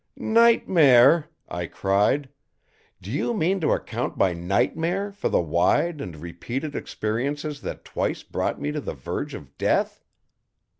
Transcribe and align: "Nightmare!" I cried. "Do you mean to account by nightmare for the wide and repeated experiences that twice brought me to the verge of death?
"Nightmare!" 0.17 1.27
I 1.47 1.67
cried. 1.67 2.29
"Do 3.03 3.11
you 3.11 3.35
mean 3.35 3.61
to 3.61 3.71
account 3.73 4.17
by 4.17 4.33
nightmare 4.33 5.11
for 5.11 5.29
the 5.29 5.39
wide 5.43 6.01
and 6.01 6.15
repeated 6.15 6.73
experiences 6.73 7.61
that 7.61 7.85
twice 7.85 8.23
brought 8.23 8.59
me 8.59 8.71
to 8.71 8.81
the 8.81 8.95
verge 8.95 9.35
of 9.35 9.55
death? 9.59 10.01